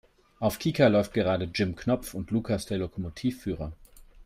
Auf 0.39 0.57
Kika 0.57 0.87
läuft 0.87 1.13
gerade 1.13 1.47
"Jim 1.53 1.75
Knopf 1.75 2.15
und 2.15 2.31
Lukas 2.31 2.65
der 2.65 2.79
Lokomotivführer". 2.79 3.71